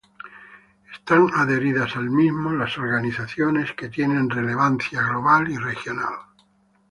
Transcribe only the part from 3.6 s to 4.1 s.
judías que